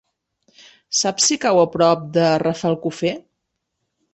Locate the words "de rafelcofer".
2.17-3.17